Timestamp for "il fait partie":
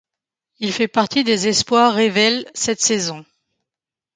0.57-1.23